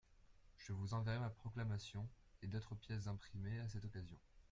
Je 0.57 0.73
vous 0.73 0.95
enverrai 0.95 1.19
ma 1.19 1.29
proclamation 1.29 2.09
et 2.41 2.47
d'autres 2.47 2.73
pièces 2.73 3.05
imprimées 3.05 3.59
à 3.59 3.67
cette 3.69 3.85
occasion. 3.85 4.17